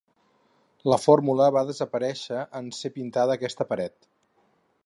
[0.91, 4.13] La fórmula va desaparèixer en ser pintada aquesta paret.